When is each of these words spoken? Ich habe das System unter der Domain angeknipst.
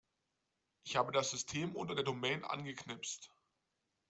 Ich 0.83 0.95
habe 0.95 1.11
das 1.11 1.29
System 1.29 1.75
unter 1.75 1.93
der 1.93 2.03
Domain 2.03 2.43
angeknipst. 2.43 3.29